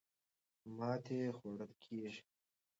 ماتې 0.77 1.19
خوړل 1.37 1.71
کېږي. 1.83 2.21